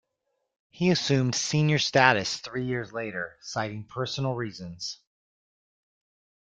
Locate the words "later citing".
2.91-3.85